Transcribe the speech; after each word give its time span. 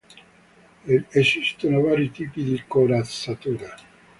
Esistono 1.09 1.79
vari 1.83 2.09
tipi 2.11 2.41
di 2.43 2.63
corazzatura. 2.67 3.69